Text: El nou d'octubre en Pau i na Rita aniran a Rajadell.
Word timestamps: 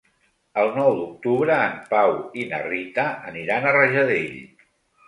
El 0.61 0.71
nou 0.77 0.95
d'octubre 0.99 1.59
en 1.67 1.77
Pau 1.93 2.15
i 2.45 2.49
na 2.55 2.63
Rita 2.67 3.07
aniran 3.35 3.71
a 3.71 3.77
Rajadell. 3.79 4.39